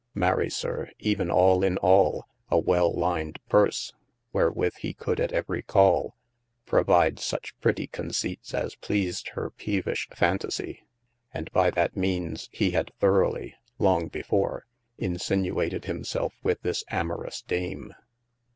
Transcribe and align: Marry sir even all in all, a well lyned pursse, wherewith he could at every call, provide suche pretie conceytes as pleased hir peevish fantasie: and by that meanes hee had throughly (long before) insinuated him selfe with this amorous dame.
Marry 0.15 0.49
sir 0.49 0.89
even 0.97 1.29
all 1.29 1.63
in 1.63 1.77
all, 1.77 2.25
a 2.49 2.57
well 2.57 2.91
lyned 2.91 3.37
pursse, 3.49 3.93
wherewith 4.33 4.73
he 4.79 4.95
could 4.95 5.19
at 5.19 5.31
every 5.31 5.61
call, 5.61 6.15
provide 6.65 7.17
suche 7.19 7.53
pretie 7.61 7.85
conceytes 7.87 8.51
as 8.51 8.73
pleased 8.73 9.29
hir 9.35 9.51
peevish 9.51 10.07
fantasie: 10.09 10.79
and 11.35 11.51
by 11.51 11.69
that 11.69 11.95
meanes 11.95 12.49
hee 12.51 12.71
had 12.71 12.89
throughly 12.99 13.53
(long 13.77 14.07
before) 14.07 14.65
insinuated 14.97 15.85
him 15.85 16.03
selfe 16.03 16.33
with 16.41 16.59
this 16.63 16.83
amorous 16.89 17.43
dame. 17.43 17.93